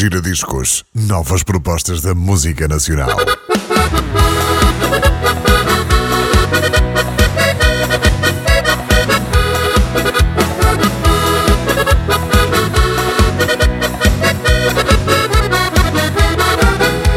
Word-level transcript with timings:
Giradiscos. 0.00 0.82
Novas 0.94 1.42
propostas 1.42 2.00
da 2.00 2.14
música 2.14 2.66
nacional. 2.66 3.18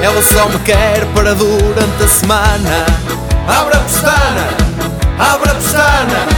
Ela 0.02 0.22
só 0.22 0.50
me 0.50 0.60
quer 0.66 1.06
para 1.16 1.34
durante 1.36 2.04
a 2.04 2.08
semana. 2.10 2.86
Abre 3.48 3.78
a 3.78 3.80
pestana, 3.80 4.48
abre 5.18 5.52
a 5.52 5.56
pestana. 5.56 6.33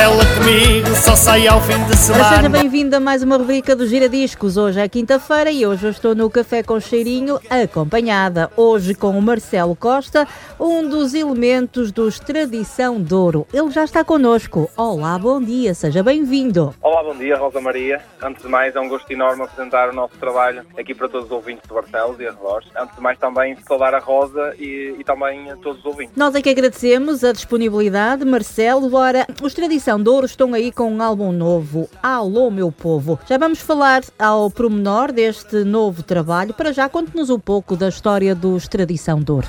Ela 0.00 0.24
comigo 0.36 0.94
só 0.94 1.16
sai 1.16 1.48
ao 1.48 1.60
fim 1.60 1.82
de 1.86 1.96
semana. 1.96 2.36
Seja 2.36 2.48
bem-vindo 2.48 2.94
a 2.94 3.00
mais 3.00 3.20
uma 3.20 3.36
rubrica 3.36 3.74
do 3.74 3.84
Giradiscos. 3.84 4.56
Hoje 4.56 4.78
é 4.78 4.88
quinta-feira 4.88 5.50
e 5.50 5.66
hoje 5.66 5.86
eu 5.86 5.90
estou 5.90 6.14
no 6.14 6.30
Café 6.30 6.62
com 6.62 6.78
Cheirinho, 6.78 7.40
acompanhada 7.50 8.48
hoje 8.56 8.94
com 8.94 9.10
o 9.10 9.20
Marcelo 9.20 9.74
Costa, 9.74 10.28
um 10.58 10.88
dos 10.88 11.14
elementos 11.14 11.90
dos 11.90 12.20
Tradição 12.20 13.00
Douro. 13.00 13.44
Ele 13.52 13.72
já 13.72 13.82
está 13.82 14.04
connosco. 14.04 14.70
Olá, 14.76 15.18
bom 15.18 15.42
dia, 15.42 15.74
seja 15.74 16.00
bem-vindo. 16.00 16.72
Olá, 16.80 17.02
bom 17.02 17.16
dia, 17.16 17.36
Rosa 17.36 17.60
Maria. 17.60 18.00
Antes 18.22 18.42
de 18.42 18.48
mais, 18.48 18.76
é 18.76 18.80
um 18.80 18.88
gosto 18.88 19.10
enorme 19.10 19.42
apresentar 19.42 19.88
o 19.88 19.92
nosso 19.92 20.14
trabalho 20.14 20.64
aqui 20.78 20.94
para 20.94 21.08
todos 21.08 21.26
os 21.26 21.32
ouvintes 21.32 21.64
de 21.68 21.74
Barcelos 21.74 22.20
e 22.20 22.26
arredores. 22.28 22.68
Antes 22.76 22.94
de 22.94 23.02
mais, 23.02 23.18
também 23.18 23.56
saudar 23.66 23.94
a 23.94 23.98
Rosa 23.98 24.54
e, 24.60 24.94
e 24.96 25.02
também 25.02 25.50
a 25.50 25.56
todos 25.56 25.80
os 25.80 25.86
ouvintes. 25.86 26.14
Nós 26.16 26.36
é 26.36 26.40
que 26.40 26.50
agradecemos 26.50 27.24
a 27.24 27.32
disponibilidade, 27.32 28.24
Marcelo. 28.24 28.94
Ora, 28.94 29.26
os 29.42 29.54
Tradição 29.54 29.87
Douro 29.96 30.26
estão 30.26 30.52
aí 30.52 30.70
com 30.70 30.92
um 30.92 31.00
álbum 31.00 31.32
novo, 31.32 31.88
Alô 32.02 32.50
Meu 32.50 32.70
Povo. 32.70 33.18
Já 33.26 33.38
vamos 33.38 33.60
falar 33.60 34.02
ao 34.18 34.50
promenor 34.50 35.12
deste 35.12 35.64
novo 35.64 36.02
trabalho. 36.02 36.52
Para 36.52 36.72
já, 36.72 36.88
conte-nos 36.88 37.30
um 37.30 37.38
pouco 37.38 37.74
da 37.74 37.88
história 37.88 38.34
dos 38.34 38.68
Tradição 38.68 39.22
os 39.22 39.48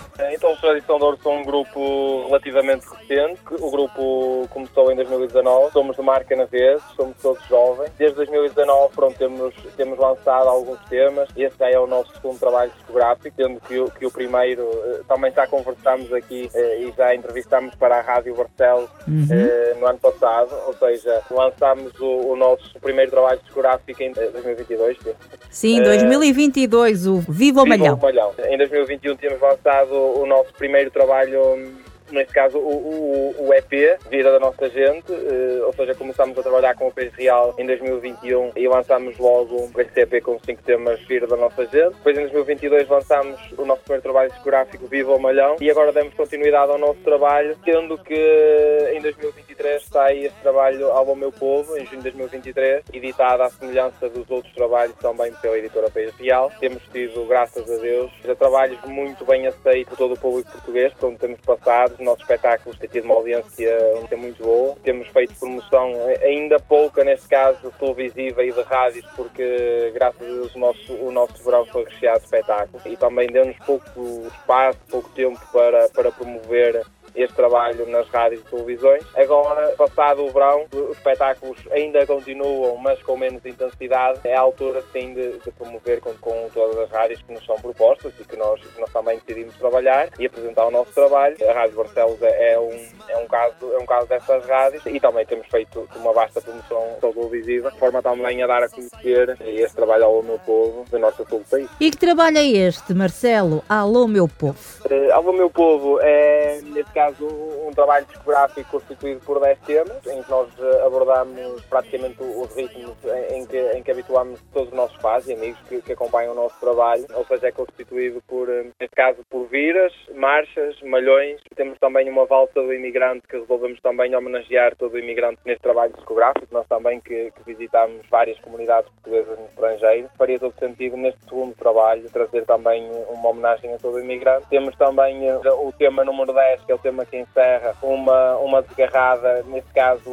Tradição 0.61 0.97
de 0.97 1.03
Ouro 1.05 1.17
são 1.23 1.37
um 1.37 1.43
grupo 1.43 2.25
relativamente 2.27 2.85
recente. 2.85 3.39
O 3.59 3.71
grupo 3.71 4.47
começou 4.49 4.91
em 4.91 4.95
2019. 4.95 5.71
Somos 5.71 5.95
de 5.95 6.01
marca 6.01 6.35
na 6.35 6.45
vez, 6.45 6.81
somos 6.95 7.15
todos 7.21 7.43
jovens. 7.47 7.91
Desde 7.97 8.15
2019, 8.17 8.93
pronto, 8.93 9.17
temos, 9.17 9.53
temos 9.77 9.97
lançado 9.97 10.47
alguns 10.49 10.79
temas. 10.89 11.29
Este 11.35 11.57
já 11.59 11.69
é 11.69 11.79
o 11.79 11.87
nosso 11.87 12.11
segundo 12.13 12.39
trabalho 12.39 12.71
discográfico, 12.77 13.35
sendo 13.35 13.59
que, 13.61 13.79
o- 13.79 13.89
que 13.91 14.05
o 14.05 14.11
primeiro 14.11 14.69
eh, 14.85 15.01
também 15.07 15.31
já 15.31 15.47
conversámos 15.47 16.11
aqui 16.13 16.49
eh, 16.53 16.81
e 16.81 16.93
já 16.95 17.15
entrevistámos 17.15 17.73
para 17.75 17.97
a 17.97 18.01
Rádio 18.01 18.35
Barcelos 18.35 18.89
eh, 19.31 19.75
no 19.79 19.87
ano 19.87 19.99
passado. 19.99 20.49
Ou 20.67 20.73
seja, 20.73 21.21
lançámos 21.31 21.97
o, 21.99 22.31
o 22.31 22.35
nosso 22.35 22.77
primeiro 22.79 23.11
trabalho 23.11 23.39
discográfico 23.43 24.03
em 24.03 24.09
eh, 24.17 24.29
2022. 24.31 24.97
sim. 24.97 25.13
Sim, 25.49 25.79
Eh, 25.79 25.83
2022, 25.83 27.07
o 27.07 27.17
Viva 27.19 27.61
o 27.61 27.63
Viva 27.63 27.65
Malhão. 27.65 27.95
o 27.95 28.01
Malhão. 28.01 28.33
Em 28.49 28.57
2021 28.57 29.15
temos 29.15 29.41
lançado 29.41 29.93
o 29.93 30.25
nosso 30.25 30.48
primeiro 30.57 30.91
trabalho, 30.91 31.41
hum, 31.55 31.75
neste 32.11 32.33
caso 32.33 32.57
o, 32.57 33.33
o- 33.39 33.47
o 33.47 33.53
EP, 33.53 33.97
Vida 34.09 34.31
da 34.31 34.39
Nossa 34.39 34.69
Gente, 34.69 35.11
eh, 35.11 35.61
ou 35.65 35.73
seja, 35.73 35.93
começámos 35.95 36.37
a 36.37 36.41
trabalhar 36.43 36.75
com 36.75 36.87
o 36.87 36.91
País 36.93 37.13
Real 37.13 37.53
em 37.57 37.65
2021 37.65 38.51
e 38.55 38.67
lançámos 38.67 39.17
logo 39.17 39.69
esse 39.77 39.99
EP 40.01 40.21
com 40.21 40.39
cinco 40.45 40.61
temas 40.63 40.99
Vida 41.01 41.27
da 41.27 41.35
Nossa 41.35 41.63
Gente. 41.65 41.95
Depois 41.95 42.17
em 42.17 42.21
2022 42.21 42.87
lançámos 42.89 43.39
o 43.57 43.65
nosso 43.65 43.81
primeiro 43.83 44.03
trabalho 44.03 44.29
discográfico 44.31 44.87
Viva 44.87 45.13
o 45.13 45.19
Malhão 45.19 45.55
e 45.61 45.69
agora 45.69 45.91
demos 45.91 46.13
continuidade 46.13 46.71
ao 46.71 46.77
nosso 46.77 46.99
trabalho, 47.01 47.55
sendo 47.63 47.97
que 47.97 48.89
em 48.93 49.01
2023 49.01 49.83
sai 49.85 50.25
este 50.25 50.39
trabalho 50.41 50.91
Alô 50.91 51.15
Meu 51.15 51.31
Povo, 51.31 51.77
em 51.77 51.85
junho 51.85 51.97
de 52.01 52.11
2023, 52.11 52.83
editado 52.93 53.43
à 53.43 53.49
semelhança 53.49 54.09
dos 54.09 54.29
outros 54.29 54.53
trabalhos 54.53 54.95
também 54.97 55.31
pela 55.41 55.57
editora 55.57 55.89
País 55.89 56.13
Real. 56.15 56.51
Temos 56.59 56.81
tido, 56.91 57.25
graças 57.27 57.69
a 57.69 57.77
Deus, 57.77 58.11
já 58.23 58.35
trabalhos 58.35 58.79
muito 58.85 59.25
bem 59.25 59.47
aceitos 59.47 59.89
por 59.89 59.97
todo 59.97 60.13
o 60.13 60.19
público 60.19 60.51
português, 60.51 60.93
por 60.93 61.07
onde 61.09 61.17
temos 61.19 61.39
passado. 61.41 61.95
Os 61.99 62.05
nossos 62.05 62.21
espetáculos 62.21 62.79
têm 62.79 62.89
tido 62.89 63.05
uma 63.05 63.15
audiência 63.15 63.77
muito 64.15 64.41
boa. 64.41 64.75
Temos 64.83 65.07
feito 65.09 65.35
promoção, 65.35 65.93
ainda 66.21 66.57
pouca 66.59 67.03
neste 67.03 67.27
caso, 67.27 67.73
televisiva 67.77 68.43
e 68.43 68.53
de 68.53 68.61
rádios, 68.61 69.05
porque 69.15 69.91
graças 69.93 70.21
a 70.21 70.25
Deus 70.25 70.55
o 70.55 70.59
nosso, 70.59 70.93
o 70.93 71.11
nosso 71.11 71.43
verão 71.43 71.65
foi 71.65 71.83
recheado 71.83 72.19
de 72.19 72.25
espetáculos 72.25 72.85
e 72.85 72.95
também 72.95 73.27
deu-nos 73.27 73.57
pouco 73.57 74.27
espaço, 74.27 74.79
pouco 74.89 75.09
tempo 75.09 75.39
para, 75.51 75.89
para 75.89 76.11
promover 76.11 76.85
este 77.21 77.35
trabalho 77.35 77.85
nas 77.87 78.07
rádios 78.09 78.41
e 78.41 78.45
televisões. 78.45 79.03
Agora, 79.15 79.73
passado 79.77 80.25
o 80.25 80.31
verão, 80.31 80.65
os 80.73 80.97
espetáculos 80.97 81.57
ainda 81.71 82.05
continuam, 82.05 82.77
mas 82.77 83.01
com 83.03 83.17
menos 83.17 83.45
intensidade. 83.45 84.19
É 84.23 84.35
a 84.35 84.41
altura, 84.41 84.83
sim, 84.91 85.13
de, 85.13 85.39
de 85.39 85.51
promover 85.51 85.99
com, 85.99 86.13
com 86.15 86.49
todas 86.53 86.77
as 86.77 86.89
rádios 86.89 87.21
que 87.21 87.33
nos 87.33 87.45
são 87.45 87.55
propostas 87.57 88.13
e 88.19 88.23
que 88.23 88.35
nós, 88.35 88.59
que 88.61 88.79
nós 88.79 88.91
também 88.91 89.19
decidimos 89.19 89.55
trabalhar 89.55 90.09
e 90.17 90.25
apresentar 90.25 90.65
o 90.65 90.71
nosso 90.71 90.91
trabalho. 90.93 91.35
A 91.47 91.53
Rádio 91.53 91.75
Barcelos 91.75 92.21
é 92.21 92.39
é 92.39 92.59
um, 92.59 92.87
é 93.09 93.17
um, 93.17 93.27
caso, 93.27 93.73
é 93.73 93.77
um 93.77 93.85
caso 93.85 94.07
dessas 94.07 94.45
rádios 94.45 94.85
e 94.85 94.99
também 94.99 95.25
temos 95.25 95.47
feito 95.47 95.87
uma 95.95 96.13
vasta 96.13 96.41
promoção 96.41 96.97
televisiva, 97.01 97.71
de 97.71 97.77
forma 97.77 98.01
também 98.01 98.41
a 98.41 98.47
dar 98.47 98.63
a 98.63 98.69
conhecer 98.69 99.37
este 99.45 99.75
trabalho 99.75 100.05
ao 100.05 100.23
meu 100.23 100.39
povo, 100.39 100.85
do 100.89 100.97
norte 100.97 101.21
a 101.21 101.25
sul 101.25 101.39
do 101.39 101.45
país. 101.45 101.69
E 101.79 101.91
que 101.91 101.97
trabalho 101.97 102.37
é 102.37 102.45
este, 102.45 102.93
Marcelo? 102.93 103.63
Alô, 103.67 104.07
meu 104.07 104.27
povo. 104.27 104.57
Uh, 104.85 105.11
Alô 105.13 105.33
Meu 105.33 105.49
Povo 105.49 105.99
é, 106.01 106.61
neste 106.63 106.91
caso, 106.93 107.08
um 107.21 107.71
trabalho 107.73 108.05
discográfico 108.05 108.69
constituído 108.71 109.19
por 109.21 109.39
10 109.39 109.59
temas, 109.59 110.07
em 110.07 110.21
que 110.21 110.29
nós 110.29 110.47
uh, 110.59 110.85
abordamos 110.85 111.63
praticamente 111.65 112.21
os 112.21 112.53
ritmos 112.55 112.97
em, 113.31 113.45
que, 113.45 113.57
em 113.57 113.83
que 113.83 113.91
habituamos 113.91 114.41
todos 114.53 114.69
os 114.69 114.75
nossos 114.75 114.97
pais 114.97 115.27
e 115.27 115.33
amigos 115.33 115.59
que, 115.67 115.81
que 115.81 115.93
acompanham 115.93 116.33
o 116.33 116.35
nosso 116.35 116.59
trabalho, 116.59 117.05
ou 117.13 117.25
seja, 117.25 117.47
é 117.47 117.51
constituído 117.51 118.21
por, 118.27 118.49
uh, 118.49 118.71
neste 118.79 118.95
caso, 118.95 119.19
por 119.29 119.45
viras, 119.47 119.93
marchas, 120.15 120.79
malhões. 120.81 121.39
Temos 121.55 121.77
também 121.79 122.09
uma 122.09 122.25
valsa 122.25 122.61
do 122.61 122.73
imigrante 122.73 123.27
que 123.27 123.37
resolvemos 123.37 123.79
também 123.81 124.15
homenagear 124.15 124.75
todo 124.75 124.93
o 124.93 124.99
imigrante 124.99 125.39
neste 125.45 125.61
trabalho 125.61 125.93
discográfico. 125.93 126.47
Nós 126.51 126.67
também 126.67 126.99
que, 126.99 127.31
que 127.31 127.43
visitamos 127.45 128.05
várias 128.09 128.39
comunidades 128.39 128.89
portuguesas 128.91 129.39
no 129.39 129.45
estrangeiro. 129.45 130.09
Faria 130.17 130.39
todo 130.39 130.53
sentido 130.59 130.97
neste 130.97 131.23
segundo 131.25 131.55
trabalho 131.55 132.09
trazer 132.09 132.45
também 132.45 132.89
uma 133.09 133.29
homenagem 133.29 133.73
a 133.73 133.77
todo 133.77 133.95
o 133.95 133.99
imigrante. 133.99 134.47
Temos 134.49 134.75
também 134.75 135.27
eh, 135.27 135.39
o 135.51 135.71
tema 135.71 136.03
número 136.03 136.33
10, 136.33 136.65
que 136.65 136.71
é 136.71 136.75
o 136.75 136.79
tema 136.79 136.88
que 137.05 137.17
encerra 137.17 137.75
uma, 137.81 138.37
uma 138.37 138.61
desgarrada, 138.61 139.43
neste 139.43 139.71
caso 139.73 140.09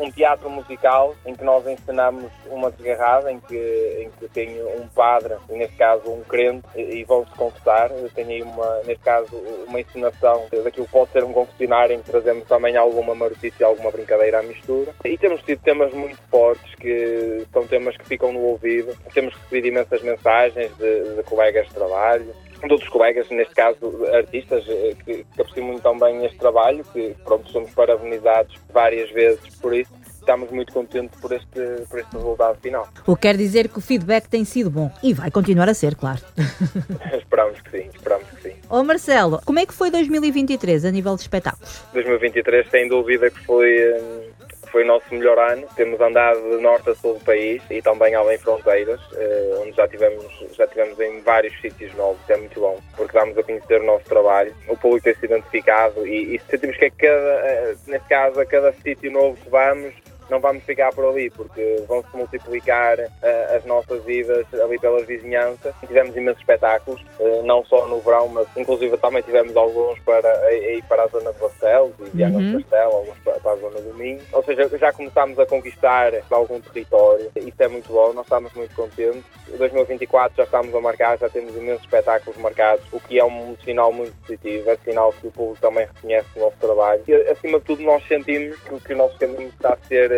um 0.00 0.10
teatro 0.10 0.48
musical, 0.50 1.14
em 1.26 1.34
que 1.34 1.44
nós 1.44 1.66
ensinamos 1.66 2.30
uma 2.46 2.70
desgarrada, 2.70 3.30
em 3.30 3.40
que, 3.40 4.00
em 4.00 4.10
que 4.18 4.28
tem 4.28 4.62
um 4.62 4.86
padre, 4.88 5.34
neste 5.48 5.76
caso 5.76 6.10
um 6.10 6.22
crente, 6.22 6.66
e, 6.74 7.00
e 7.00 7.04
vão-se 7.04 7.30
confessar. 7.32 7.90
Tem 8.14 8.26
aí, 8.26 8.42
uma, 8.42 8.80
caso, 9.02 9.36
uma 9.66 9.80
encenação 9.80 10.46
daquilo 10.50 10.86
que 10.86 10.92
pode 10.92 11.10
ser 11.12 11.24
um 11.24 11.32
confessionário, 11.32 11.94
em 11.94 12.02
que 12.02 12.10
trazemos 12.10 12.46
também 12.46 12.76
alguma 12.76 13.14
marotice 13.14 13.56
e 13.60 13.64
alguma 13.64 13.90
brincadeira 13.90 14.40
à 14.40 14.42
mistura. 14.42 14.92
E 15.04 15.16
temos 15.18 15.42
tido 15.42 15.62
temas 15.62 15.92
muito 15.92 16.20
fortes, 16.30 16.74
que 16.76 17.46
são 17.52 17.66
temas 17.66 17.96
que 17.96 18.06
ficam 18.06 18.32
no 18.32 18.40
ouvido. 18.40 18.96
Temos 19.12 19.34
recebido 19.34 19.68
imensas 19.68 20.02
mensagens 20.02 20.76
de, 20.76 21.16
de 21.16 21.22
colegas 21.24 21.66
de 21.68 21.74
trabalho, 21.74 22.34
de 22.68 22.72
outros 22.72 22.90
colegas, 22.90 23.28
neste 23.30 23.54
caso 23.54 24.06
artistas, 24.12 24.64
eh, 24.68 24.94
que, 25.04 25.24
que 25.24 25.40
apreciam 25.40 25.66
muito 25.66 25.82
também 25.82 26.24
este 26.24 26.38
trabalho, 26.38 26.84
que 26.92 27.14
pronto, 27.24 27.50
somos 27.50 27.70
parabenizados 27.72 28.54
várias 28.72 29.10
vezes 29.10 29.56
por 29.56 29.74
isso. 29.74 29.90
Estamos 30.20 30.50
muito 30.50 30.72
contentes 30.72 31.18
por 31.18 31.32
este, 31.32 31.60
por 31.88 31.98
este 31.98 32.14
resultado 32.14 32.58
final. 32.60 32.86
O 33.06 33.16
que 33.16 33.22
quer 33.22 33.36
dizer 33.36 33.68
que 33.70 33.78
o 33.78 33.80
feedback 33.80 34.28
tem 34.28 34.44
sido 34.44 34.70
bom 34.70 34.90
e 35.02 35.14
vai 35.14 35.30
continuar 35.30 35.68
a 35.68 35.74
ser, 35.74 35.96
claro. 35.96 36.20
esperamos 37.16 37.60
que 37.62 37.70
sim, 37.70 37.90
esperamos 37.94 38.28
que 38.28 38.42
sim. 38.42 38.54
Ó 38.68 38.82
Marcelo, 38.84 39.40
como 39.44 39.58
é 39.58 39.66
que 39.66 39.72
foi 39.72 39.90
2023 39.90 40.84
a 40.84 40.90
nível 40.90 41.16
de 41.16 41.22
espetáculos? 41.22 41.82
2023, 41.94 42.68
sem 42.70 42.86
dúvida 42.86 43.30
que 43.30 43.44
foi, 43.46 43.94
hum, 43.94 44.29
foi 44.70 44.84
o 44.84 44.86
nosso 44.86 45.12
melhor 45.14 45.38
ano. 45.38 45.66
Temos 45.76 46.00
andado 46.00 46.40
de 46.40 46.62
norte 46.62 46.90
a 46.90 46.94
sul 46.94 47.14
do 47.14 47.24
país 47.24 47.62
e 47.70 47.82
também 47.82 48.14
além 48.14 48.38
fronteiras, 48.38 49.00
eh, 49.14 49.54
onde 49.58 49.72
já 49.76 49.86
tivemos, 49.88 50.24
já 50.52 50.66
tivemos 50.66 50.98
em 51.00 51.20
vários 51.20 51.58
sítios 51.60 51.94
novos. 51.94 52.18
É 52.28 52.36
muito 52.36 52.58
bom, 52.60 52.78
porque 52.96 53.12
damos 53.12 53.36
a 53.36 53.42
conhecer 53.42 53.80
o 53.80 53.84
nosso 53.84 54.04
trabalho. 54.04 54.54
O 54.68 54.76
público 54.76 55.04
tem 55.04 55.14
se 55.14 55.26
identificado 55.26 56.06
e, 56.06 56.36
e 56.36 56.40
sentimos 56.50 56.76
que 56.76 56.86
a 56.86 56.90
cada, 56.90 57.46
eh, 57.46 57.74
neste 57.86 58.08
caso, 58.08 58.40
a 58.40 58.46
cada 58.46 58.72
sítio 58.74 59.10
novo 59.10 59.36
que 59.36 59.50
vamos, 59.50 59.94
não 60.30 60.40
vamos 60.40 60.62
ficar 60.64 60.92
por 60.92 61.04
ali, 61.04 61.30
porque 61.30 61.82
vão-se 61.86 62.16
multiplicar 62.16 62.98
eh, 62.98 63.56
as 63.56 63.64
nossas 63.64 64.06
idas 64.08 64.46
ali 64.54 64.78
pelas 64.78 65.06
vizinhanças. 65.06 65.74
Tivemos 65.86 66.16
imensos 66.16 66.40
espetáculos, 66.40 67.04
eh, 67.18 67.42
não 67.44 67.64
só 67.64 67.86
no 67.86 68.00
verão, 68.00 68.28
mas 68.28 68.46
inclusive 68.56 68.96
também 68.98 69.22
tivemos 69.22 69.56
alguns 69.56 69.98
para, 70.00 70.30
aí 70.46 70.82
para 70.88 71.04
a 71.04 71.06
zona 71.08 71.32
de 71.32 71.38
Barcelos 71.38 71.92
e 72.00 72.16
Viana 72.16 72.38
Uhum. 72.38 72.52
do 72.52 72.64
Castelo, 72.64 72.92
alguns 72.96 73.18
para, 73.18 73.40
para 73.40 73.52
a 73.52 73.56
zona 73.56 73.80
do 73.80 73.94
Minho. 73.94 74.20
Ou 74.32 74.42
seja, 74.44 74.68
já 74.78 74.92
começámos 74.92 75.38
a 75.38 75.46
conquistar 75.46 76.12
algum 76.30 76.60
território. 76.60 77.30
Isso 77.36 77.62
é 77.62 77.68
muito 77.68 77.92
bom, 77.92 78.12
nós 78.12 78.24
estamos 78.24 78.52
muito 78.54 78.74
contentes. 78.74 79.24
Em 79.52 79.56
2024 79.56 80.36
já 80.36 80.44
estamos 80.44 80.74
a 80.74 80.80
marcar, 80.80 81.18
já 81.18 81.28
temos 81.28 81.54
imensos 81.56 81.82
espetáculos 81.82 82.38
marcados, 82.38 82.84
o 82.92 83.00
que 83.00 83.18
é 83.18 83.24
um 83.24 83.56
sinal 83.64 83.92
muito 83.92 84.14
positivo, 84.22 84.70
é 84.70 84.76
sinal 84.84 85.12
que 85.12 85.26
o 85.26 85.30
público 85.30 85.60
também 85.60 85.86
reconhece 85.86 86.28
o 86.36 86.40
nosso 86.40 86.56
trabalho. 86.58 87.02
E, 87.08 87.14
acima 87.28 87.58
de 87.58 87.64
tudo, 87.64 87.82
nós 87.82 88.06
sentimos 88.06 88.56
que, 88.60 88.80
que 88.80 88.92
o 88.94 88.96
nosso 88.96 89.18
caminho 89.18 89.48
está 89.48 89.74
a 89.74 89.88
ser 89.88 90.10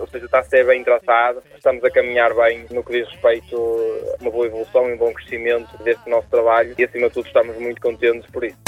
ou 0.00 0.06
seja, 0.06 0.26
está 0.26 0.40
a 0.40 0.44
ser 0.44 0.66
bem 0.66 0.82
traçado, 0.82 1.42
estamos 1.54 1.82
a 1.84 1.90
caminhar 1.90 2.34
bem 2.34 2.66
no 2.70 2.82
que 2.82 2.92
diz 2.92 3.08
respeito 3.08 3.56
a 4.18 4.22
uma 4.22 4.30
boa 4.30 4.46
evolução 4.46 4.88
e 4.88 4.94
um 4.94 4.98
bom 4.98 5.12
crescimento 5.12 5.76
deste 5.82 6.08
nosso 6.08 6.28
trabalho 6.28 6.74
e 6.76 6.84
acima 6.84 7.08
de 7.08 7.14
tudo 7.14 7.26
estamos 7.26 7.56
muito 7.58 7.80
contentes 7.80 8.28
por 8.30 8.44
isso. 8.44 8.58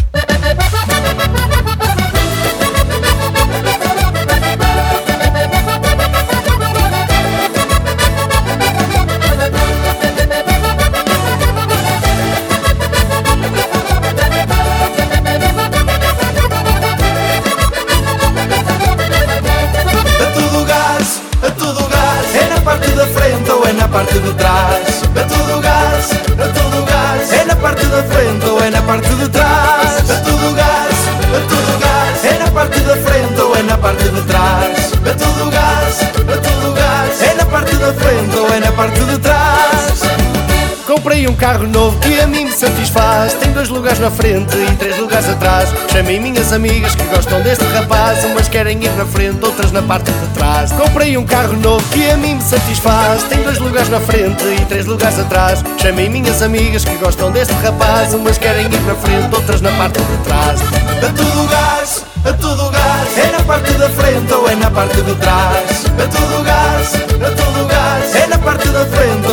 Comprei 41.04 41.28
um 41.28 41.34
carro 41.34 41.66
novo 41.66 41.98
que 42.00 42.18
a 42.18 42.26
mim 42.26 42.46
me 42.46 42.50
satisfaz. 42.50 43.34
Tem 43.34 43.52
dois 43.52 43.68
lugares 43.68 43.98
na 43.98 44.10
frente 44.10 44.56
e 44.56 44.74
três 44.76 44.96
lugares 44.96 45.28
atrás. 45.28 45.68
Chamei 45.92 46.18
minhas 46.18 46.50
amigas 46.50 46.94
que 46.94 47.04
gostam 47.04 47.42
deste 47.42 47.62
rapaz. 47.66 48.24
Umas 48.24 48.48
querem 48.48 48.82
ir 48.82 48.90
na 48.92 49.04
frente, 49.04 49.44
outras 49.44 49.70
na 49.70 49.82
parte 49.82 50.10
de 50.10 50.26
trás. 50.28 50.72
Comprei 50.72 51.14
um 51.18 51.26
carro 51.26 51.58
novo 51.58 51.86
que 51.90 52.10
a 52.10 52.16
mim 52.16 52.36
me 52.36 52.40
satisfaz. 52.40 53.22
Tem 53.24 53.42
dois 53.42 53.58
lugares 53.58 53.90
na 53.90 54.00
frente 54.00 54.42
e 54.46 54.64
três 54.64 54.86
lugares 54.86 55.18
atrás. 55.18 55.62
Chamei 55.76 56.08
minhas 56.08 56.40
amigas 56.40 56.86
que 56.86 56.96
gostam 56.96 57.30
deste 57.30 57.52
rapaz. 57.62 58.14
Umas 58.14 58.38
querem 58.38 58.64
ir 58.64 58.80
na 58.80 58.94
frente, 58.94 59.34
outras 59.34 59.60
na 59.60 59.72
parte 59.72 60.00
de 60.00 60.16
trás. 60.24 60.58
A 60.62 61.12
todo 61.12 61.48
gás, 61.50 62.04
a 62.24 62.32
todo 62.32 62.70
gás 62.70 63.18
É 63.18 63.30
na 63.30 63.44
parte 63.44 63.72
da 63.74 63.90
frente 63.90 64.32
ou 64.32 64.48
é 64.48 64.54
na 64.54 64.70
parte 64.70 65.02
de 65.02 65.14
trás 65.16 65.84
A 65.98 66.06
todo 66.08 66.42
gás, 66.42 66.94
a 66.94 67.30
todo 67.36 67.68
gás 67.68 68.14
É 68.14 68.26
na 68.26 68.38
parte 68.38 68.68
da 68.68 68.86
frente 68.86 69.23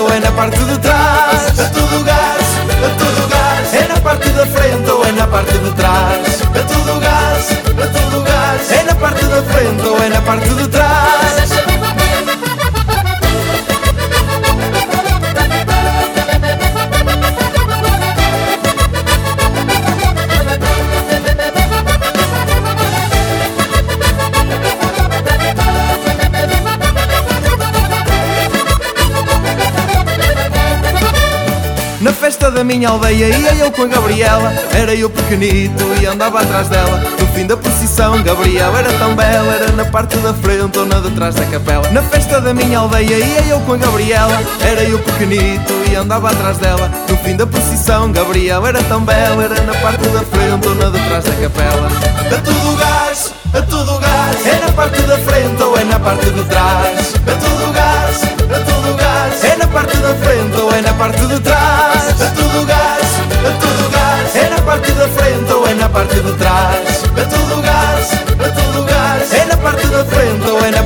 Na 32.01 32.11
festa 32.11 32.49
da 32.49 32.63
minha 32.63 32.89
aldeia 32.89 33.27
ia 33.27 33.53
eu 33.53 33.71
com 33.71 33.83
a 33.83 33.85
Gabriela. 33.85 34.51
Era 34.73 34.95
eu 34.95 35.07
pequenito 35.07 35.83
e 36.01 36.05
andava 36.07 36.41
atrás 36.41 36.67
dela. 36.67 36.97
No 36.97 37.27
fim 37.27 37.45
da 37.45 37.55
procissão, 37.55 38.23
Gabriela 38.23 38.79
era 38.79 38.91
tão 38.93 39.15
bela. 39.15 39.53
Era 39.53 39.71
na 39.73 39.85
parte 39.85 40.17
da 40.17 40.33
frente 40.33 40.79
ou 40.79 40.85
na 40.87 40.99
de 40.99 41.11
trás 41.11 41.35
da 41.35 41.45
capela. 41.45 41.87
Na 41.91 42.01
festa 42.01 42.41
da 42.41 42.55
minha 42.55 42.79
aldeia 42.79 43.19
ia 43.19 43.41
eu 43.51 43.59
com 43.59 43.73
a 43.73 43.77
Gabriela. 43.77 44.35
Era 44.65 44.83
eu 44.83 44.97
pequenito 44.97 45.73
e 45.91 45.95
andava 45.95 46.31
atrás 46.31 46.57
dela. 46.57 46.89
No 47.07 47.15
fim 47.17 47.35
da 47.35 47.45
procissão, 47.45 48.11
Gabriela 48.11 48.67
era 48.67 48.81
tão 48.85 49.01
bela. 49.05 49.43
Era 49.43 49.61
na 49.61 49.75
parte 49.75 50.07
da 50.09 50.21
frente 50.21 50.67
ou 50.67 50.73
na 50.73 50.89
de 50.89 51.07
trás 51.07 51.23
da 51.23 51.33
capela. 51.33 51.87
A 51.87 52.41
todo 52.41 52.77
gás, 52.77 53.33
a 53.53 53.61
todo 53.61 53.99
gás. 53.99 54.47
É 54.47 54.65
na 54.65 54.71
parte 54.71 55.01
da 55.03 55.17
frente 55.19 55.61
ou 55.61 55.77
é 55.77 55.83
na 55.83 55.99
parte 55.99 56.31
de 56.31 56.43
trás 56.45 57.20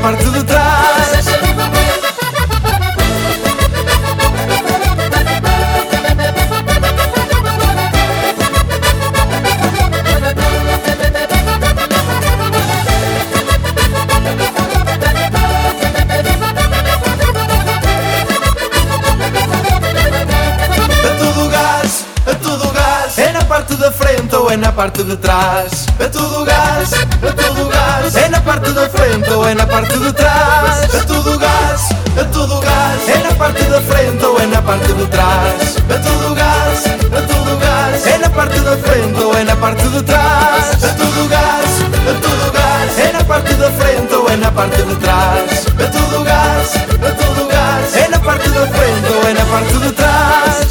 frente 0.06 0.28
ou 0.28 0.55
é 24.56 24.58
na 24.58 24.72
parte 24.72 25.04
de 25.04 25.18
trás 25.18 25.86
A 26.00 26.08
todo 26.08 26.46
gás, 26.46 26.94
a 26.94 27.32
todo 27.34 27.68
gás 27.68 28.16
É 28.16 28.30
na 28.30 28.40
parte 28.40 28.72
da 28.72 28.88
frente 28.88 29.30
ou 29.32 29.46
é 29.46 29.54
na 29.54 29.68
parte 29.68 29.98
de 29.98 30.14
trás 30.14 30.96
A 30.96 31.04
todo 31.04 31.38
gás, 31.38 31.82
a 32.18 32.24
todo 32.32 32.60
gás 32.62 33.10
É 33.10 33.18
na 33.24 33.36
parte 33.36 33.64
da 33.66 33.82
frente 33.82 34.24
ou 34.24 34.40
é 34.40 34.46
na 34.46 34.62
parte 34.62 34.94
de 34.94 35.06
trás 35.08 35.76
A 35.90 35.98
todo 36.00 36.36
gás, 36.36 36.86
a 36.86 37.22
todo 37.28 37.58
gás 37.58 38.08
É 38.08 38.18
na 38.18 38.30
parte 38.30 38.60
da 38.62 38.78
frente 38.78 39.22
ou 39.22 39.38
é 39.38 39.44
na 39.44 39.56
parte 39.58 39.90
de 39.90 40.04
trás 40.04 40.84
A 40.84 40.88
todo 40.96 41.28
gás, 41.28 41.70
gás 42.54 43.00
É 43.00 43.12
na 43.12 43.24
parte 43.26 43.54
da 43.56 43.72
frente 43.72 44.14
ou 44.14 44.30
é 44.30 44.36
na 44.38 44.52
parte 44.52 44.82
de 44.84 44.96
trás 44.96 45.66
A 45.68 45.88
todo 45.92 46.24
gás, 46.24 46.72
gás 47.52 47.96
É 47.96 48.08
na 48.08 48.20
parte 48.20 48.50
da 48.50 48.68
frente 48.68 49.12
ou 49.12 49.30
é 49.30 49.34
na 49.34 49.46
parte 49.46 49.74
de 49.74 49.92
trás 49.92 50.65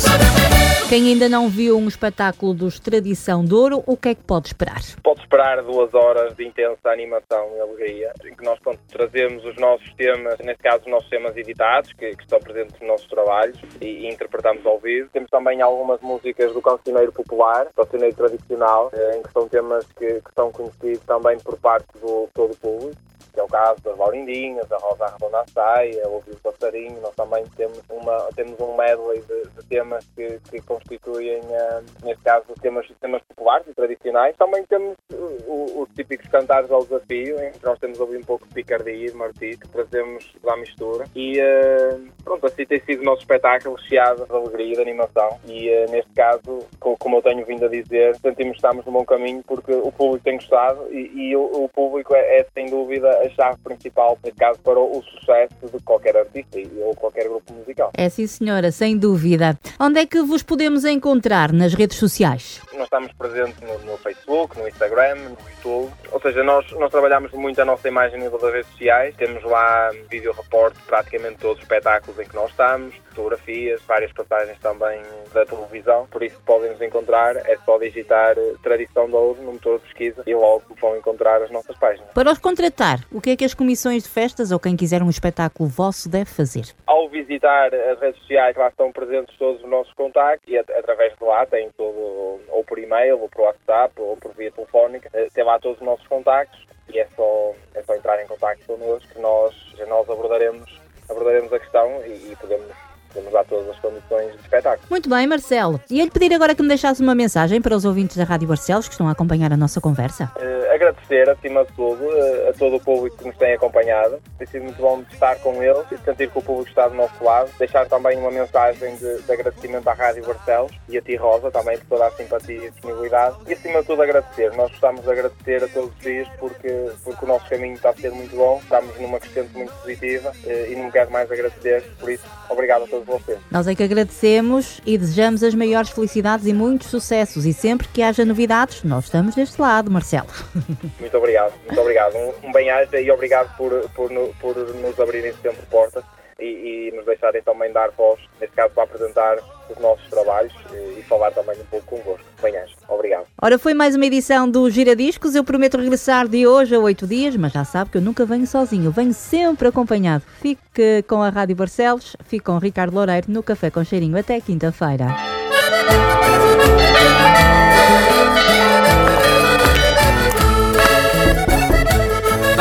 Quem 0.94 1.08
ainda 1.08 1.28
não 1.28 1.48
viu 1.48 1.76
um 1.76 1.88
espetáculo 1.88 2.54
dos 2.54 2.78
Tradição 2.78 3.44
de 3.44 3.52
Ouro, 3.52 3.82
o 3.84 3.96
que 3.96 4.10
é 4.10 4.14
que 4.14 4.22
pode 4.22 4.46
esperar? 4.46 4.80
Pode 5.02 5.22
esperar 5.22 5.60
duas 5.60 5.92
horas 5.92 6.36
de 6.36 6.46
intensa 6.46 6.88
animação 6.88 7.50
e 7.56 7.60
alegria, 7.60 8.12
em 8.24 8.32
que 8.32 8.44
nós 8.44 8.60
pronto, 8.60 8.78
trazemos 8.86 9.44
os 9.44 9.56
nossos 9.56 9.92
temas, 9.94 10.38
neste 10.38 10.62
caso 10.62 10.84
os 10.84 10.90
nossos 10.92 11.10
temas 11.10 11.36
editados, 11.36 11.92
que, 11.94 12.14
que 12.14 12.22
estão 12.22 12.38
presentes 12.38 12.78
nos 12.78 12.88
nossos 12.90 13.08
trabalhos 13.08 13.58
e, 13.80 13.86
e 13.86 14.08
interpretamos 14.08 14.64
ao 14.64 14.78
vivo. 14.78 15.10
Temos 15.12 15.28
também 15.30 15.60
algumas 15.60 16.00
músicas 16.00 16.52
do 16.52 16.62
cancioneiro 16.62 17.10
popular, 17.10 17.66
cancioneiro 17.74 18.14
tradicional, 18.14 18.88
eh, 18.92 19.16
em 19.18 19.22
que 19.24 19.32
são 19.32 19.48
temas 19.48 19.84
que, 19.98 20.06
que 20.06 20.32
são 20.32 20.52
conhecidos 20.52 21.04
também 21.04 21.40
por 21.40 21.58
parte 21.58 21.88
do 22.00 22.28
todo 22.32 22.52
o 22.52 22.56
público 22.56 22.96
que 23.34 23.40
é 23.40 23.42
o 23.42 23.48
caso 23.48 23.82
das 23.82 23.98
Laurindinhas, 23.98 24.70
a 24.70 24.76
Rosa 24.78 25.04
Arredonda 25.06 25.40
à 25.40 25.44
Saia, 25.52 26.08
o 26.08 26.14
Ouvido 26.14 26.38
Passarinho. 26.42 27.00
Nós 27.02 27.14
também 27.14 27.44
temos, 27.56 27.80
uma, 27.90 28.28
temos 28.36 28.58
um 28.60 28.76
medley 28.76 29.20
de, 29.22 29.48
de 29.50 29.66
temas 29.68 30.06
que, 30.16 30.38
que 30.50 30.60
constituem, 30.62 31.40
eh, 31.50 31.80
neste 32.04 32.22
caso, 32.22 32.44
temas, 32.62 32.86
temas 33.00 33.22
populares 33.22 33.66
e 33.68 33.74
tradicionais. 33.74 34.36
Também 34.36 34.64
temos 34.64 34.96
uh, 35.12 35.42
o- 35.46 35.82
os 35.82 35.88
típicos 35.96 36.28
cantares 36.28 36.70
ao 36.70 36.84
desafio, 36.84 37.38
em 37.42 37.50
que 37.52 37.64
nós 37.64 37.78
temos 37.78 38.00
ali 38.00 38.16
um 38.18 38.22
pouco 38.22 38.46
de 38.46 38.54
picardia 38.54 38.94
e 38.94 39.10
de 39.10 39.16
martí, 39.16 39.56
que 39.56 39.68
trazemos 39.68 40.32
à 40.46 40.56
mistura. 40.56 41.04
E 41.14 41.38
eh, 41.40 41.98
pronto, 42.22 42.46
assim 42.46 42.64
tem 42.64 42.80
sido 42.80 43.00
o 43.02 43.04
nosso 43.04 43.22
espetáculo 43.22 43.74
recheado 43.76 44.24
de 44.26 44.32
alegria 44.32 44.72
e 44.72 44.76
de 44.76 44.82
animação. 44.82 45.38
E 45.46 45.68
eh, 45.68 45.86
neste 45.90 46.12
caso, 46.12 46.60
co- 46.78 46.96
como 46.98 47.16
eu 47.16 47.22
tenho 47.22 47.44
vindo 47.44 47.64
a 47.64 47.68
dizer, 47.68 48.14
sentimos 48.16 48.52
que 48.52 48.56
estamos 48.58 48.84
no 48.86 48.92
bom 48.92 49.04
caminho 49.04 49.42
porque 49.46 49.72
o 49.72 49.90
público 49.90 50.24
tem 50.24 50.36
gostado 50.36 50.86
e, 50.92 51.30
e 51.30 51.36
o, 51.36 51.64
o 51.64 51.68
público 51.68 52.14
é, 52.14 52.38
é, 52.40 52.46
sem 52.54 52.66
dúvida 52.66 53.23
a 53.24 53.30
chave 53.30 53.58
principal, 53.58 54.18
neste 54.22 54.38
caso, 54.38 54.58
para 54.60 54.78
o, 54.78 55.02
sucesso 55.02 55.54
de 55.72 55.82
qualquer 55.82 56.16
artista 56.16 56.58
ou 56.78 56.94
qualquer 56.94 57.28
grupo 57.28 57.52
musical. 57.52 57.90
É 57.96 58.08
sim, 58.08 58.26
senhora, 58.26 58.70
sem 58.70 58.96
dúvida. 58.96 59.58
Onde 59.78 60.00
é 60.00 60.06
que 60.06 60.22
vos 60.22 60.42
podemos 60.42 60.84
encontrar 60.84 61.52
nas 61.52 61.74
redes 61.74 61.98
sociais? 61.98 62.60
Nós 62.74 62.84
estamos 62.84 63.12
presentes 63.12 63.60
no, 63.60 63.78
no 63.90 63.96
Facebook, 63.98 64.58
no 64.58 64.68
Instagram, 64.68 65.16
no 65.16 65.36
YouTube. 65.50 65.92
Ou 66.12 66.20
seja, 66.20 66.42
nós, 66.42 66.70
nós 66.72 66.90
trabalhamos 66.90 67.32
muito 67.32 67.60
a 67.60 67.64
nossa 67.64 67.88
imagem 67.88 68.20
a 68.20 68.24
nível 68.24 68.38
das 68.38 68.52
redes 68.52 68.70
sociais. 68.72 69.14
Temos 69.16 69.42
lá 69.44 69.90
vídeo 70.10 70.32
reporte 70.32 70.78
praticamente 70.86 71.38
todos 71.38 71.56
os 71.56 71.62
espetáculos 71.62 72.18
em 72.18 72.24
que 72.24 72.34
nós 72.34 72.50
estamos, 72.50 72.94
fotografias, 73.14 73.80
várias 73.86 74.12
passagens 74.12 74.58
também 74.60 75.00
da 75.32 75.44
televisão. 75.44 76.06
Por 76.10 76.22
isso 76.22 76.40
podem 76.44 76.70
nos 76.70 76.80
encontrar, 76.80 77.36
é 77.36 77.56
só 77.64 77.78
digitar 77.78 78.36
Tradição 78.62 79.06
de 79.06 79.14
Ouro 79.14 79.42
no 79.42 79.52
motor 79.52 79.78
de 79.78 79.84
pesquisa 79.84 80.22
e 80.26 80.34
logo 80.34 80.64
vão 80.80 80.96
encontrar 80.96 81.42
as 81.42 81.50
nossas 81.50 81.76
páginas. 81.78 82.08
Para 82.12 82.32
os 82.32 82.38
contratar, 82.38 83.00
o 83.14 83.20
que 83.20 83.30
é 83.30 83.36
que 83.36 83.44
as 83.44 83.54
comissões 83.54 84.02
de 84.02 84.08
festas 84.08 84.50
ou 84.50 84.58
quem 84.58 84.76
quiser 84.76 85.02
um 85.02 85.08
espetáculo 85.08 85.68
vosso 85.68 86.08
deve 86.08 86.26
fazer? 86.26 86.64
Ao 86.86 87.08
visitar 87.08 87.72
as 87.74 88.00
redes 88.00 88.20
sociais, 88.20 88.56
lá 88.56 88.68
estão 88.68 88.90
presentes 88.92 89.34
todos 89.38 89.62
os 89.62 89.70
nossos 89.70 89.92
contactos 89.94 90.46
e 90.52 90.58
at- 90.58 90.70
através 90.70 91.12
de 91.16 91.24
lá 91.24 91.46
tem 91.46 91.70
todo, 91.76 92.40
ou 92.48 92.64
por 92.66 92.78
e-mail, 92.78 93.20
ou 93.20 93.28
por 93.28 93.42
WhatsApp, 93.42 93.94
ou 93.98 94.16
por 94.16 94.32
via 94.34 94.50
telefónica, 94.50 95.08
uh, 95.14 95.30
tem 95.32 95.44
lá 95.44 95.58
todos 95.58 95.78
os 95.80 95.84
nossos 95.86 96.06
contactos 96.08 96.58
e 96.92 96.98
é 96.98 97.06
só, 97.16 97.52
é 97.74 97.82
só 97.82 97.94
entrar 97.94 98.22
em 98.22 98.26
contato 98.26 98.58
connosco 98.66 99.08
que 99.14 99.20
nós, 99.20 99.54
nós 99.88 100.10
abordaremos, 100.10 100.80
abordaremos 101.08 101.52
a 101.52 101.58
questão 101.58 101.88
e, 102.06 102.32
e 102.32 102.36
podemos 102.40 102.66
temos 103.14 103.32
lá 103.32 103.44
todas 103.44 103.68
as 103.68 103.78
condições 103.78 104.32
de 104.32 104.38
espetáculo. 104.40 104.88
Muito 104.90 105.08
bem, 105.08 105.24
Marcelo. 105.24 105.80
E 105.88 106.00
ele 106.00 106.10
pedir 106.10 106.34
agora 106.34 106.52
que 106.52 106.60
me 106.60 106.66
deixasse 106.66 107.00
uma 107.00 107.14
mensagem 107.14 107.62
para 107.62 107.76
os 107.76 107.84
ouvintes 107.84 108.16
da 108.16 108.24
Rádio 108.24 108.48
Barcelos 108.48 108.88
que 108.88 108.92
estão 108.94 109.06
a 109.06 109.12
acompanhar 109.12 109.52
a 109.52 109.56
nossa 109.56 109.80
conversa. 109.80 110.32
Uh, 110.36 110.63
agradecer, 110.74 111.28
acima 111.28 111.64
de 111.64 111.72
tudo, 111.72 112.04
uh, 112.04 112.50
a 112.50 112.52
todo 112.52 112.76
o 112.76 112.80
público 112.80 113.16
que 113.16 113.26
nos 113.26 113.36
tem 113.36 113.54
acompanhado. 113.54 114.20
Tem 114.38 114.46
sido 114.46 114.64
muito 114.64 114.80
bom 114.80 115.04
estar 115.10 115.36
com 115.36 115.62
eles 115.62 115.84
e 115.92 115.98
sentir 115.98 116.30
que 116.30 116.38
o 116.38 116.42
público 116.42 116.68
está 116.68 116.88
do 116.88 116.94
nosso 116.94 117.22
lado. 117.22 117.50
Deixar 117.58 117.86
também 117.86 118.18
uma 118.18 118.30
mensagem 118.30 118.96
de, 118.96 119.22
de 119.22 119.32
agradecimento 119.32 119.88
à 119.88 119.92
Rádio 119.92 120.24
Barcelos 120.24 120.72
e 120.88 120.98
a 120.98 121.02
ti, 121.02 121.16
Rosa, 121.16 121.50
também 121.50 121.78
por 121.78 121.86
toda 121.86 122.06
a 122.06 122.10
simpatia 122.12 122.66
e 122.66 122.70
disponibilidade. 122.70 123.36
E 123.46 123.52
acima 123.52 123.80
de 123.80 123.86
tudo, 123.86 124.02
agradecer. 124.02 124.52
Nós 124.56 124.70
gostamos 124.70 125.02
de 125.02 125.10
agradecer 125.10 125.64
a 125.64 125.68
todos 125.68 125.90
os 125.94 126.00
dias 126.00 126.28
porque, 126.38 126.90
porque 127.02 127.24
o 127.24 127.28
nosso 127.28 127.48
caminho 127.48 127.74
está 127.74 127.90
a 127.90 127.94
ser 127.94 128.10
muito 128.10 128.34
bom. 128.36 128.60
Estamos 128.62 128.98
numa 129.00 129.20
crescente 129.20 129.56
muito 129.56 129.72
positiva 129.74 130.32
uh, 130.44 130.72
e 130.72 130.76
não 130.76 130.90
quero 130.90 131.10
mais 131.10 131.30
agradecer. 131.30 131.82
Por 131.98 132.10
isso, 132.10 132.24
obrigado 132.48 132.84
a 132.84 132.86
todos 132.86 133.06
vocês. 133.06 133.38
Nós 133.50 133.66
é 133.66 133.74
que 133.74 133.82
agradecemos 133.82 134.80
e 134.84 134.98
desejamos 134.98 135.42
as 135.42 135.54
maiores 135.54 135.90
felicidades 135.90 136.46
e 136.46 136.52
muitos 136.52 136.88
sucessos. 136.88 137.46
E 137.46 137.52
sempre 137.52 137.88
que 137.88 138.02
haja 138.02 138.24
novidades, 138.24 138.82
nós 138.82 139.04
estamos 139.04 139.34
deste 139.34 139.60
lado, 139.60 139.90
Marcelo. 139.90 140.28
Muito 141.00 141.16
obrigado, 141.16 141.52
muito 141.66 141.80
obrigado. 141.80 142.16
Um, 142.16 142.48
um 142.48 142.52
bem-aja 142.52 143.00
e 143.00 143.10
obrigado 143.10 143.56
por, 143.56 143.72
por, 143.90 144.10
por 144.40 144.56
nos 144.56 144.98
abrirem 144.98 145.32
sempre 145.34 145.64
portas 145.66 146.04
e, 146.38 146.90
e, 146.90 146.92
nos 146.94 147.04
deixarem 147.06 147.42
também 147.42 147.72
dar 147.72 147.90
voz, 147.90 148.20
neste 148.40 148.56
caso 148.56 148.72
para 148.74 148.84
apresentar 148.84 149.38
os 149.70 149.78
nossos 149.78 150.08
trabalhos 150.08 150.52
e, 150.72 150.98
e 150.98 151.02
falar 151.02 151.30
também 151.30 151.58
um 151.60 151.64
pouco 151.64 151.96
convosco. 151.96 152.24
Bem, 152.42 152.54
obrigado. 152.88 153.26
Ora, 153.40 153.58
foi 153.58 153.74
mais 153.74 153.94
uma 153.94 154.06
edição 154.06 154.50
do 154.50 154.68
Giradiscos. 154.68 155.34
Eu 155.34 155.44
prometo 155.44 155.78
regressar 155.78 156.28
de 156.28 156.46
hoje 156.46 156.74
a 156.74 156.78
oito 156.78 157.06
dias, 157.06 157.36
mas 157.36 157.52
já 157.52 157.64
sabe 157.64 157.90
que 157.90 157.98
eu 157.98 158.02
nunca 158.02 158.26
venho 158.26 158.46
sozinho, 158.46 158.90
venho 158.90 159.14
sempre 159.14 159.68
acompanhado. 159.68 160.24
Fique 160.40 161.02
com 161.08 161.22
a 161.22 161.28
Rádio 161.28 161.56
Barcelos, 161.56 162.16
fique 162.24 162.44
com 162.44 162.52
o 162.52 162.58
Ricardo 162.58 162.94
Loureiro 162.94 163.30
no 163.30 163.42
Café 163.42 163.70
com 163.70 163.84
Cheirinho. 163.84 164.18
Até 164.18 164.40
quinta-feira. 164.40 165.06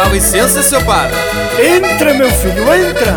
Dá 0.04 0.10
licença, 0.10 0.62
seu 0.62 0.82
padre. 0.82 1.16
Entra, 1.58 2.14
meu 2.14 2.30
filho, 2.30 2.64
entra. 2.74 3.16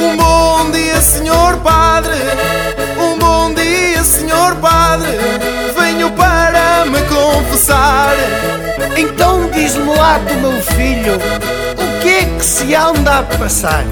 Um 0.00 0.16
bom 0.16 0.72
dia, 0.72 1.00
senhor 1.00 1.56
padre. 1.58 2.16
Um 2.98 3.16
bom 3.16 3.54
dia, 3.54 4.02
senhor 4.02 4.56
padre. 4.56 5.12
Venho 5.78 6.10
para 6.10 6.84
me 6.86 7.00
confessar. 7.02 8.16
Então 8.96 9.48
diz-me 9.50 9.94
lá 9.94 10.18
do 10.18 10.34
meu 10.34 10.60
filho, 10.62 11.14
o 11.14 12.02
que 12.02 12.08
é 12.08 12.24
que 12.24 12.44
se 12.44 12.74
anda 12.74 13.20
a 13.20 13.22
passar? 13.22 13.84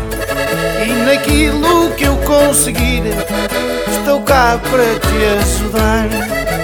E 0.85 0.92
naquilo 1.04 1.92
que 1.92 2.04
eu 2.04 2.16
conseguir, 2.16 3.04
estou 3.97 4.21
cá 4.23 4.59
para 4.71 4.99
te 4.99 5.25
ajudar. 5.38 6.62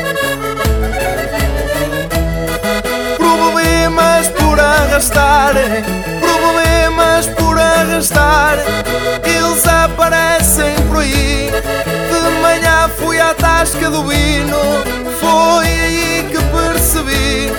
Arrastar 4.69 5.55
Problemas 6.21 7.27
por 7.39 7.59
arrastar 7.59 8.59
Eles 9.25 9.67
aparecem 9.67 10.75
por 10.89 10.99
aí. 10.99 11.51
De 12.11 12.41
manhã 12.43 12.91
fui 12.97 13.21
à 13.21 13.35
tasca 13.35 13.91
do 13.91 14.05
vino 14.07 14.59
Foi 15.21 15.67
aí 15.67 16.29
que 16.31 16.39
percebi. 16.39 17.53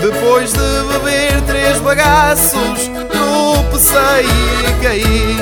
Depois 0.00 0.52
de 0.52 0.92
beber 0.92 1.40
três 1.46 1.78
bagaços 1.80 2.90
Tropecei 3.10 4.26
e 4.68 4.82
caí. 4.82 5.36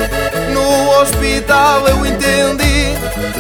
No 0.52 1.00
hospital 1.00 1.88
eu 1.88 2.06
entendi 2.06 2.94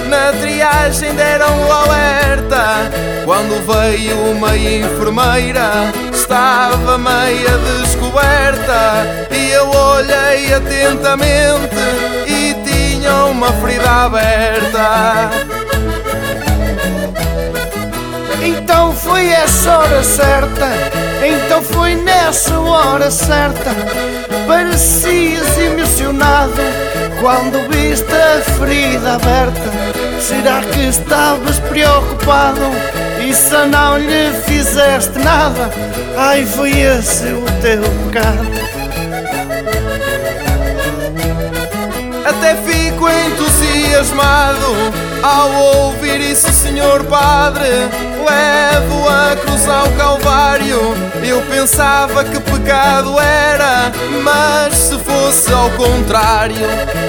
Na 0.08 0.32
triagem 0.40 1.14
deram 1.14 1.72
alerta. 1.72 2.90
Quando 3.24 3.60
veio 3.66 4.16
uma 4.30 4.56
enfermeira 4.56 6.05
estava 6.26 6.98
meia 6.98 7.56
descoberta 7.80 9.28
e 9.30 9.50
eu 9.52 9.68
olhei 9.68 10.52
atentamente 10.52 11.76
e 12.26 12.52
tinha 12.64 13.26
uma 13.26 13.52
ferida 13.52 13.88
aberta. 13.88 15.30
Então 18.42 18.92
foi 18.92 19.28
essa 19.28 19.78
hora 19.78 20.02
certa, 20.02 20.66
então 21.24 21.62
foi 21.62 21.94
nessa 21.94 22.58
hora 22.58 23.08
certa. 23.08 23.70
Parecias 24.48 25.56
emocionado 25.58 26.60
quando 27.20 27.68
viste 27.70 28.12
a 28.12 28.42
ferida 28.58 29.14
aberta. 29.14 29.70
Será 30.20 30.60
que 30.72 30.88
estavas 30.88 31.60
preocupado? 31.60 32.60
Se 33.32 33.66
não 33.66 33.98
lhe 33.98 34.32
fizeste 34.44 35.18
nada, 35.18 35.70
ai 36.16 36.44
foi 36.44 36.70
esse 36.70 37.24
o 37.24 37.44
teu 37.60 37.82
pecado. 37.82 38.46
Até 42.24 42.54
fico 42.56 43.08
entusiasmado 43.08 44.66
ao 45.22 45.52
ouvir 45.52 46.20
isso, 46.20 46.52
senhor 46.52 47.04
padre. 47.04 47.68
Levo 47.68 49.08
a 49.08 49.36
cruz 49.36 49.68
ao 49.68 49.88
Calvário. 49.90 50.94
Eu 51.24 51.40
pensava 51.42 52.24
que 52.24 52.40
pecado 52.40 53.18
era, 53.20 53.92
mas 54.22 54.74
se 54.74 54.98
fosse 54.98 55.52
ao 55.52 55.70
contrário, 55.70 56.56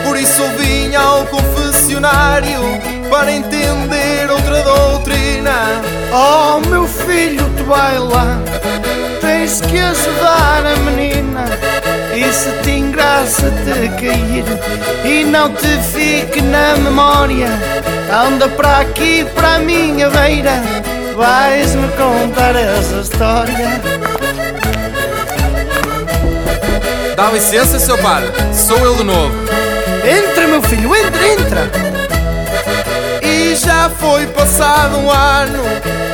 por 0.05 0.17
isso 0.17 0.43
vim 0.57 0.93
ao 0.95 1.25
confessionário 1.25 2.96
para 3.09 3.31
entender 3.31 4.29
outra 4.29 4.61
doutrina. 4.63 5.81
Oh, 6.11 6.59
meu 6.69 6.87
filho, 6.87 7.43
tu 7.57 7.63
vai 7.65 7.97
lá, 7.97 8.39
tens 9.21 9.61
que 9.61 9.77
ajudar 9.77 10.63
a 10.65 10.75
menina. 10.77 11.45
E 12.15 12.33
se 12.33 12.49
te 12.63 12.71
engraça 12.71 13.51
te 13.63 13.89
cair 13.89 14.43
e 15.05 15.23
não 15.23 15.53
te 15.53 15.77
fique 15.93 16.41
na 16.41 16.75
memória, 16.77 17.49
anda 18.11 18.47
para 18.49 18.79
aqui, 18.79 19.25
para 19.35 19.55
a 19.55 19.59
minha 19.59 20.09
beira, 20.09 20.61
vais-me 21.15 21.87
contar 21.89 22.55
essa 22.55 23.01
história. 23.01 23.81
Dá 27.15 27.31
licença, 27.31 27.79
seu 27.79 27.97
padre, 27.99 28.31
sou 28.53 28.77
eu 28.79 28.95
de 28.95 29.03
novo. 29.03 29.33
Entra, 30.03 30.47
meu 30.47 30.61
filho, 30.63 30.95
entra, 30.95 31.27
entra. 31.27 32.06
Já 33.63 33.89
foi 33.89 34.25
passado 34.27 34.97
um 34.97 35.11
ano, 35.11 35.63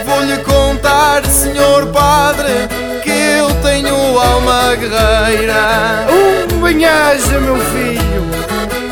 vou-lhe 0.06 0.38
contar, 0.38 1.26
senhor 1.26 1.88
padre, 1.88 2.70
que 3.04 3.12
eu 3.12 3.54
tenho 3.62 3.96
alma 4.18 4.76
guerreira. 4.76 6.08
Um 6.10 6.60
banhaja, 6.60 7.40
meu 7.40 7.58
filho, 7.58 8.24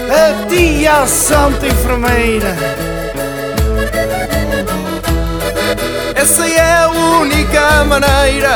a 0.09 0.47
ti 0.47 0.85
a 0.85 1.07
santa 1.07 1.65
enfermeira. 1.65 2.55
Essa 6.13 6.45
é 6.47 6.83
a 6.83 6.89
única 6.89 7.83
maneira. 7.85 8.51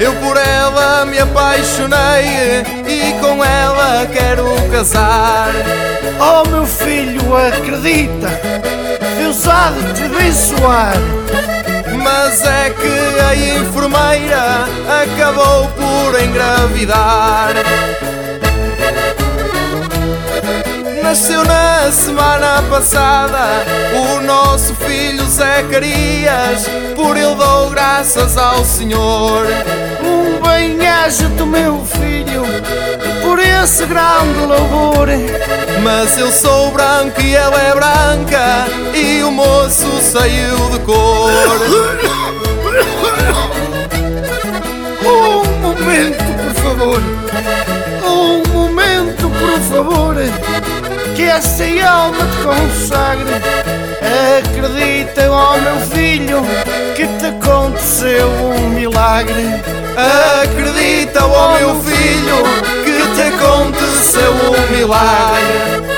Eu 0.00 0.12
por 0.16 0.36
ela 0.36 1.06
me 1.06 1.18
apaixonei 1.18 2.62
e 2.86 3.12
com 3.20 3.44
ela 3.44 4.06
quero 4.12 4.44
casar. 4.70 5.52
Oh, 6.20 6.48
meu 6.48 6.66
filho, 6.66 7.20
acredita, 7.36 8.28
Há 9.28 9.70
de 9.72 9.92
te 9.92 10.04
abençoar. 10.04 10.94
Mas 12.02 12.42
é 12.46 12.70
que 12.70 13.20
a 13.20 13.36
enfermeira 13.36 14.64
acabou 15.02 15.68
por 15.68 16.18
engravidar. 16.18 17.52
Nasceu 21.02 21.44
na 21.44 21.92
semana 21.92 22.62
passada 22.70 23.64
o 23.94 24.20
nosso 24.22 24.74
filho 24.76 25.24
Zacarias, 25.26 26.66
por 26.96 27.14
ele 27.14 27.34
dou 27.34 27.68
graças 27.68 28.34
ao 28.34 28.64
Senhor. 28.64 29.44
Bem-aja 30.68 31.28
do 31.30 31.46
meu 31.46 31.82
filho, 31.86 32.42
por 33.22 33.38
esse 33.38 33.86
grande 33.86 34.40
louvor. 34.46 35.08
Mas 35.82 36.18
eu 36.18 36.30
sou 36.30 36.70
branco 36.72 37.22
e 37.22 37.34
ela 37.34 37.58
é 37.58 37.74
branca, 37.74 38.66
e 38.94 39.22
o 39.22 39.30
moço 39.30 39.86
saiu 40.02 40.56
de 40.70 40.78
cor. 40.80 41.30
Um 45.06 45.44
momento, 45.62 46.24
por 46.36 46.54
favor. 46.62 47.02
Um 48.04 48.52
momento, 48.52 49.30
por 49.30 49.60
favor. 49.72 50.16
que 51.16 51.22
essa 51.22 51.64
alma 51.88 52.18
te 52.18 52.36
consagre. 52.44 53.40
Acredita, 54.38 55.30
ó 55.30 55.57
milagre. 59.18 59.62
Acredita, 60.42 61.26
ó 61.26 61.46
oh 61.46 61.58
meu 61.58 61.82
filho, 61.82 62.36
que 62.84 63.14
te 63.14 63.22
aconteceu 63.22 64.32
um 64.32 64.76
milagre. 64.76 65.88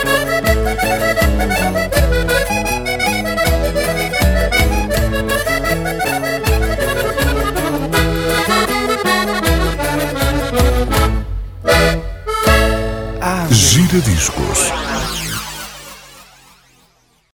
Gira 13.51 14.01
Discos. 14.01 14.70